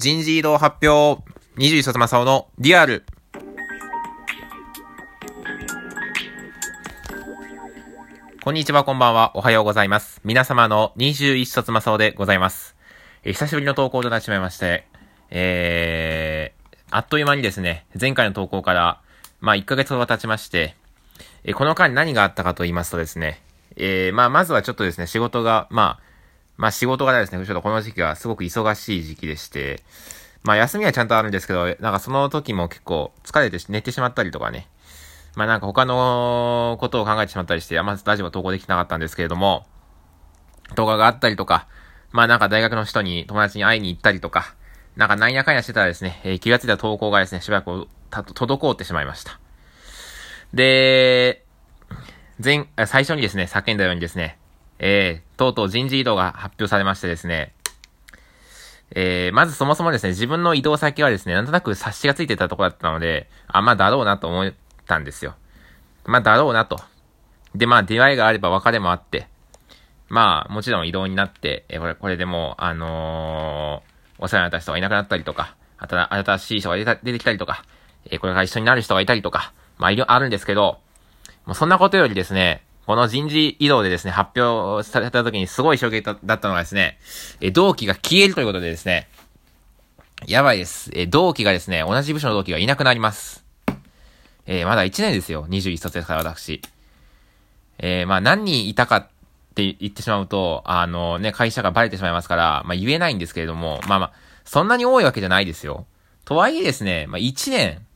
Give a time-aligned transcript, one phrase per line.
[0.00, 1.22] 人事異動発表、
[1.58, 3.04] 21卒正雄のリアル。
[8.42, 10.22] こんにちは、こんばんは、おはようございます。
[10.24, 12.76] 皆様の21卒正雄でございます。
[13.24, 14.86] え、久しぶりの投稿となってしまいまして、
[15.28, 19.02] えー、あっという間にですね、前回の投稿から、
[19.40, 20.76] まあ、1ヶ月ほど経ちまして、
[21.44, 23.42] えー、この間に何があったかと言いますとですね、
[23.76, 26.09] えー、まあ、まずはちょっとですね、仕事が、まあ、
[26.60, 29.82] まあ仕事がですね、ちょっとこの時期はすごく忙しい時期でして、
[30.42, 34.68] まあ休みはちゃんとあるんですけど、なんかその時も結構疲れて寝てしまったりとかね、
[35.36, 39.64] まあなんか他のことを考えてしまったりして、あんまラジオ投稿できなかったんですけれども、
[40.74, 41.66] 動画があったりとか、
[42.12, 44.54] まあなんか大学の人に友達に会いに行ったりとか、
[44.96, 49.40] なんかなんやかんやしてたらですね、えー、気がついた投稿がですね、しばらく滞ってしまいました。
[50.52, 51.46] で、
[52.38, 54.36] 前、最初にですね、叫んだようにですね、
[54.80, 57.52] えー、とうとう人事異動が発表されましてですね、
[58.92, 64.52] えー、まずそもそもですね、自分の移動先はですね、なんとなく察しがついてたところだったので、あ、まあだろうなと思っ
[64.86, 65.34] たんですよ。
[66.06, 66.80] まあだろうなと。
[67.54, 69.28] で、まあ出会いがあれば別れもあって、
[70.08, 77.64] まあもちろん移動になって、えー、これ、これでもう、あのー、お世話になった人がいなくなったりとか、新しい人が出てきたりとか、
[78.06, 80.80] えー、これから一緒になる人がいたりとか、まあいろ、あるんですけど、
[81.46, 86.98] もうそんなことよりですね、この人事異動でですね、発表された時にすごい衝撃だったのがですね、
[87.40, 89.06] え、同期が消えるということでですね、
[90.26, 90.90] やばいです。
[90.92, 93.44] え、同期がですね、同じ部署の同期がいなくなります。
[94.44, 95.46] えー、まだ1年ですよ。
[95.48, 96.62] 21卒ですから、私。
[97.78, 99.08] えー、まあ何人いたかっ
[99.54, 104.12] て言ってしまうと、あのね、会社がバレてしまいますから、まあ言えないんですけれども、まあまあ、
[104.44, 105.86] そんなに多いわけじゃないですよ。
[106.24, 107.86] とはいえですね、まあ1年、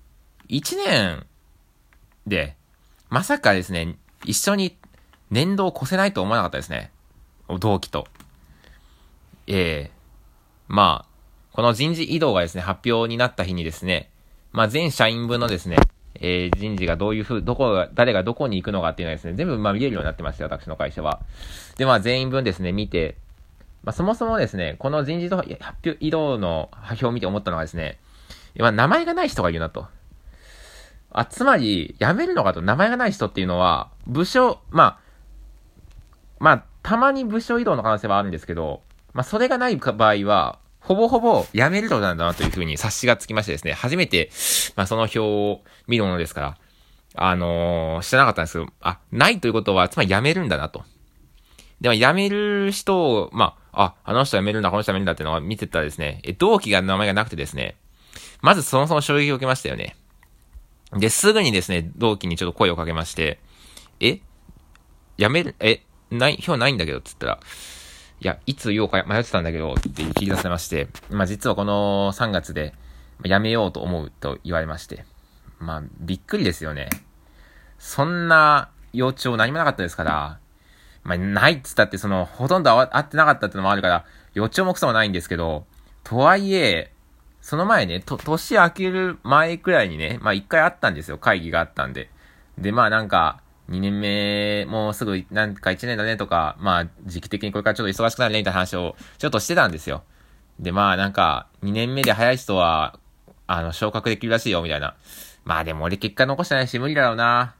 [0.50, 1.26] 1年
[2.28, 2.54] で、
[3.10, 4.76] まさかですね、一緒に
[5.34, 6.92] 年度を越せないと思わなかったですね。
[7.58, 8.06] 同期と。
[9.48, 11.14] ええー、まあ、
[11.52, 14.10] この人事異動がですね、発表になった日にですね、
[14.52, 15.77] まあ全社員分のですね、
[16.20, 21.18] えー、人事がどういうふう、どこが、誰がどこに行くのかっていうのはですね、全部まあ見れるようになってまして、私の会社は。
[21.78, 23.16] で、まあ全員分ですね、見て、
[23.83, 25.48] まあそもそもですね、この人事と発
[25.84, 27.98] 表、移動の発表を見て思ったのはですね、
[28.56, 29.89] まあ名前がない人がいるなと。
[31.11, 35.03] あ、つまり、辞めるのかと、名前がない人っていうのは、部署、まあ、
[36.44, 38.82] まあ、たまに部署移動の可能性はあるんですけど、
[39.14, 44.30] まあ、それがない場合は、ほぼほぼ辞めるとなんだなというふうに察しがつきましてですね、初めて、
[44.77, 46.58] まあ、その表を見るものですから、
[47.14, 50.84] あのー、知らなかったんですけど、あ、ないということは、つまり辞めるんだなと。
[51.80, 57.77] でも辞める人を、まあ、あ、あの人辞めるんだ、この人辞めるんだっていうのを見てたらですね、え、同期が名前がなくてですね、
[58.42, 59.96] まずそもそも衝撃を受けましたよね。
[60.92, 63.40] で、すぐにですね、同期にちょっと声をかけまして、
[64.00, 64.20] え
[65.16, 65.80] 辞める、え
[66.14, 67.39] ない、表ないんだけど、つったら、
[68.20, 72.75] いや、いつ言おうか迷ってたんだけど、って聞き出されまして、まあ実はこの3月で、
[73.23, 75.05] やめようと思うと言われまして、
[75.58, 76.89] まあ、びっくりですよね。
[77.79, 80.39] そんな予兆何もなかったですから、
[81.05, 84.05] まあ、ないっつったって、その、ほとんど会ってなかったってのもあるから、
[84.35, 85.67] 予兆もクソもないんですけど、
[86.02, 86.92] とはいえ、
[87.41, 92.11] その前ね、と、年明ける前くらいにね、まあ一回あったんですよ、会議があったんで。
[92.58, 100.02] で、まあなんか、2年目、もうすぐ、なんか1年だねとか、まあ、時期的にこれからちょっと忙しくなるねみたいな話を、ちょっとしてたんですよ。
[100.61, 102.98] で、まあ、なんか、2年目で早い人は、
[103.47, 104.95] あの、昇格できるらしいよ、みたいな。
[105.45, 107.55] まあでも俺結果残してないし無理だろうな。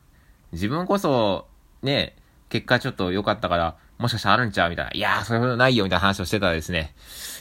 [0.53, 1.47] 自分こそ、
[1.83, 2.17] ね、
[2.49, 4.91] 結果ちょっと良かったから、もしかしたらあるんちゃうみたいな。
[4.93, 6.95] いやー、そういうことないよ、みたいな話をしてたらですね。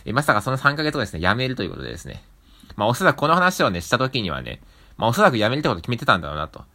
[0.05, 2.23] え、まさかその3ヶ月後ですね、辞めるということでですね。
[2.75, 4.61] まあおそらくこの話をね、した時にはね、
[4.97, 6.65] まあおそらく辞めるってこと決めてたんだろうなと。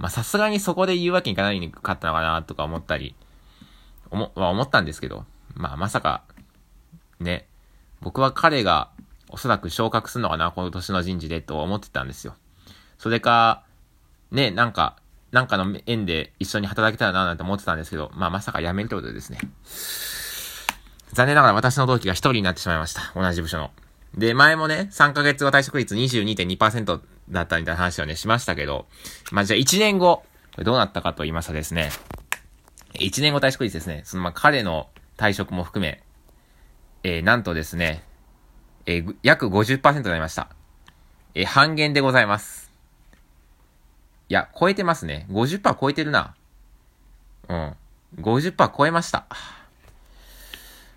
[0.00, 3.14] まあさすがにそこで言うわけにいかないかったのかなとか思ったり、
[4.10, 6.22] 思、まあ、思ったんですけど、まあまさか、
[7.20, 7.46] ね、
[8.00, 8.90] 僕は彼が
[9.28, 12.34] おそらく昇格するのかな、この年の人事でと思ってたんですよ。
[12.98, 13.62] それか、
[14.30, 14.96] ね、なんか、
[15.32, 19.38] なんかの縁で一緒に働けたらななんて思ってたんですけど、まあまさか辞めるってことでですね。
[21.12, 23.12] 残念ながら私の同期が一人になってしまいました。
[23.14, 23.70] 同じ部署の。
[24.16, 28.86] で、前もね、3ヶ月後退職率22.2%だったみたいな話をね、しましたけど、
[29.32, 30.22] まあ、じゃあ1年後、
[30.58, 31.90] どうなったかと言いますとですね、
[32.94, 36.02] 1年後退職率ですね、そのまあ彼の退職も含め、
[37.02, 38.02] えー、なんとですね、
[38.86, 40.48] えー、約50%になりました。
[41.34, 42.70] えー、半減でございます。
[44.28, 45.26] いや、超えてますね。
[45.30, 46.34] 50%超えてるな。
[47.48, 47.76] うん。
[48.20, 49.26] 50%超えました。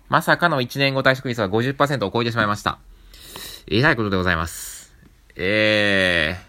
[0.08, 2.78] まさかの1年後退職率は50%を超えてしまいました。
[3.66, 4.73] えらいことでございます。
[5.36, 6.40] ええ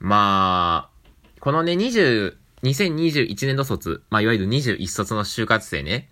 [0.00, 6.08] ー、まあ、このね、20、2021年度卒、まあ、いわゆる21卒の就活生ね。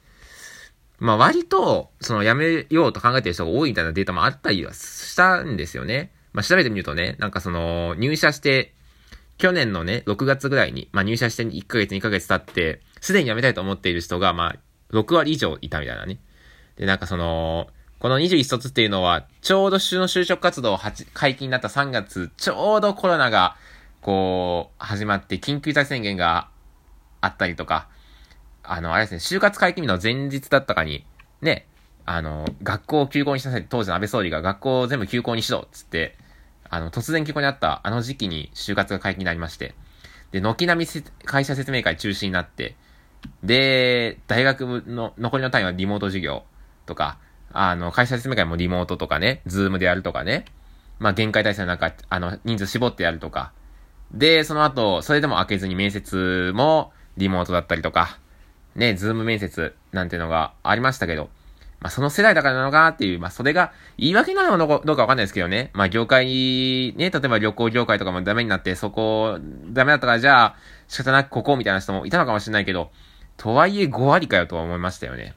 [0.99, 6.13] まあ割と、その辞めようと考えてる人が多いみたいなデータもあったりはしたんですよね。
[6.35, 8.75] まあ調べてみるとね、なんかその、入社して、
[9.39, 14.57] 去年のね、6月ぐらいに、まあ入社して1ヶ月2ヶ月経って、すでに辞めたいと思っている人が、まあ、
[14.95, 16.19] 6割以上いたみたいなね。
[16.77, 17.69] で、なんかその、
[18.01, 20.79] この21卒っていうのは、ちょうど週の就職活動
[21.13, 23.57] 解禁になった3月、ちょうどコロナが、
[24.01, 26.49] こう、始まって緊急事態宣言が
[27.21, 27.89] あったりとか、
[28.63, 31.05] あの、あれですね、就活解禁日の前日だったかに、
[31.43, 31.67] ね、
[32.07, 36.17] あの、学校を休校にしなさい当時の安倍総理が学校を全部休校にしろ、つって、
[36.71, 39.75] あの、突然休校にあったあの時期に就活が解禁になりまして、
[40.33, 42.77] で、軒並み会社説明会中止になって、
[43.45, 46.45] で、大学の残りの単位はリモート授業
[46.87, 47.19] とか、
[47.53, 50.45] あの、会社説明会もリモートとかね、 Zoom でやるとかね、
[50.99, 53.53] まあ、限界体制の中、あの、人数絞ってやるとか、
[54.13, 58.19] で、その後、それでも開けずに面接もリモートだったりとか、
[58.75, 61.31] ね、 Zoom 面接なんていうのがありましたけど、
[61.81, 65.71] まあ、その世代だからなのかっていう、まあ、それが言い訳なのかどうかわかんないですけどね。
[65.73, 69.39] まあ、業界、ね、例えば旅行業界とかもダメになって、そこ、
[69.71, 70.57] ダメだったから、じゃあ、
[70.89, 72.91] 仕方なくここみたいな人もいたのかもしれないけど、
[73.39, 75.35] とはいえ5割かよとは思いましたよね。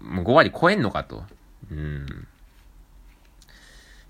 [0.00, 1.24] もう5割超えんのかと。
[1.70, 2.26] うん。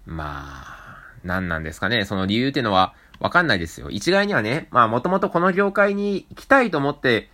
[0.07, 2.05] まあ、何なんですかね。
[2.05, 3.91] その理由っていうのはわかんないですよ。
[3.91, 7.31] 一概にはね、まあもともとこの業界に行きたいと思って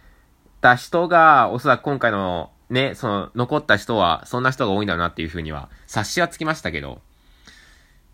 [0.60, 7.00] た人が、おそらく今回のね、その残った人は、そんな人が多いんだなっていうふうには、察しはつきましたけど、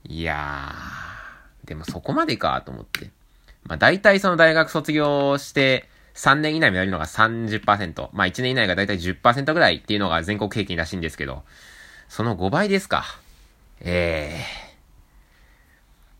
[0.05, 3.11] いやー、でもそこまでかと思って。
[3.65, 8.09] まあ大体その大学卒業して、3年以内もやるのが30%。
[8.13, 11.45] まあ1年以内がだいたい10%ぐらいっていうのが全国平均らしいんですけど、
[12.09, 13.05] その5倍ですか。
[13.81, 14.41] え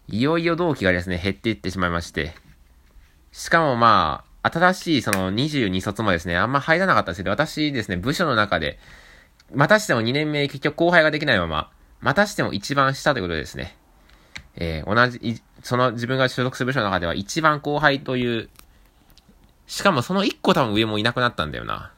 [0.09, 2.35] えー、いよいよ同期がですね、減っていってしまいまして。
[3.33, 8.79] しかもまあ、新しいその22卒もですね、あんま入らなかったんですけど、私ですね、部署の中で、
[9.55, 11.71] またしても2年目結局後輩ができないまま、
[12.01, 13.77] またしても一番下ということでですね、
[14.57, 18.51] えー、同じ、その自分が所属する部署の中では一番後輩という
[19.67, 21.93] しかもその一個多分上もいなくなったんだよな。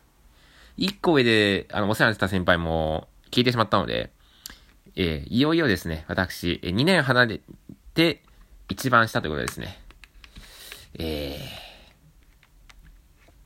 [0.77, 4.11] 一個上で、あの、お世話になってた先輩も消えてしまったので、
[4.95, 7.41] えー、いよいよですね、私、えー、2年離れ
[7.95, 8.23] て、
[8.69, 9.79] 一番下ということですね。
[10.99, 11.39] え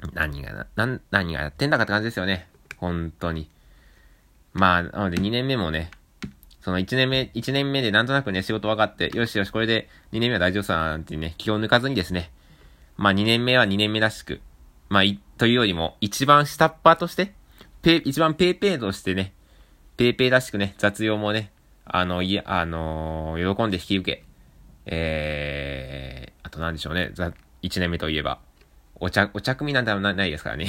[0.03, 2.49] ー、何がな、何がやってんだかって感じですよね。
[2.77, 3.49] 本当に。
[4.53, 5.91] まあ、なので2年目もね、
[6.61, 12.31] その1年目、1年目でなんとなくね、仕事分かって、よしよし、これで2年目は大丈夫さなんてね、気を抜かずにですね、
[13.03, 14.41] まあ2年目は2年目らしく、
[14.89, 17.35] まあい、というよりも、一番下っ端として、
[17.83, 19.33] ペ一番ペーペーとしてね、
[19.97, 21.51] ペーペーらしくね、雑用もね、
[21.85, 24.25] あの、いや、あのー、喜んで引き受け、
[24.87, 27.33] えー、あと何でしょうね、ざ、
[27.63, 28.39] 1年目といえば、
[29.01, 30.69] お茶、お茶組なんてないですからね。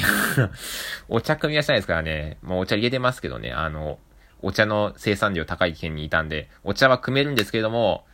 [1.10, 2.40] お茶組はしないですからね。
[2.42, 4.00] もうお茶入れてますけどね、あの、
[4.42, 8.08] お茶の生産量高い県にいたんで、お茶は組めるんですけれども、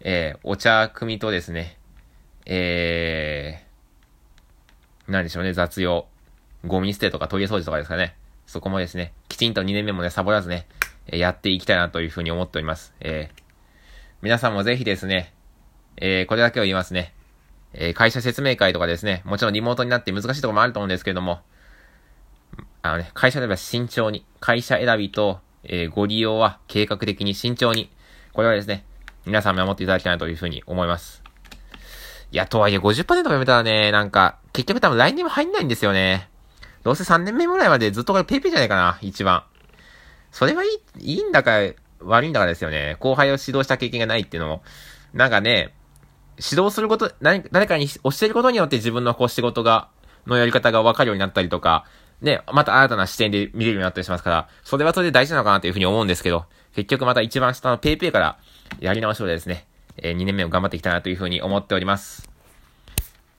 [0.00, 1.76] えー、お茶組とですね、
[2.46, 3.25] えー、
[5.16, 6.06] 何でしょうね、雑用。
[6.66, 8.16] ゴミ捨てとかトイレ掃除とかですかね。
[8.46, 10.66] そこもですね、きちんと2年目もね、サボらずね、
[11.06, 12.92] えやっていきたいなというふうに思っております。
[13.00, 13.42] えー、
[14.20, 15.32] 皆さんもぜひですね、
[15.96, 17.14] えー、これだけを言いますね。
[17.72, 21.40] えー、会社説明会とかですね、もちろんリモートになって難しいところもあると思うんですけれども、
[22.82, 27.90] あのね、会社では慎重に、会社選びと、えー、ご利用は計画的に慎重に、
[28.32, 28.84] これはですね、
[29.24, 31.25] 皆さん守っていただきたいなというふうに思います。
[32.36, 36.28] いや、とはいえ50%もやめたらね、なんか、結局多分来年も入んないんですよね。
[36.82, 39.44] どうせ3年目ぐらいまでずっとこれペイペイじゃないかな、一番。
[40.32, 40.66] それはい
[40.98, 41.52] い、いいんだか、
[42.00, 42.98] 悪いんだかですよね。
[43.00, 44.62] 後輩を指導した経験がないっていうのも。
[45.14, 45.72] なんかね、
[46.36, 49.88] 指導すること、何、誰かに教えることによって自分のこう仕事が、
[50.26, 51.86] のやり方が分かるようになったりとか、
[52.20, 58.38] ね、また新たな視点で見れるようになったりしますから、それはそれで大事なのかなというふうに思うんですけど、結局また一番下の PayPay から
[58.78, 59.66] やり直しをですね、
[59.98, 62.28] えー、2年目を頑張っていきたいなというふうに思っております。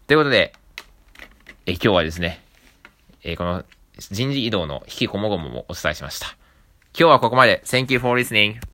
[0.07, 0.53] ということで、
[1.65, 2.41] えー、今日はですね、
[3.23, 3.65] えー、この
[3.97, 6.37] 人事異動の引きこもごももお伝えしました。
[6.97, 7.61] 今日はここまで。
[7.65, 8.59] Thank you for listening.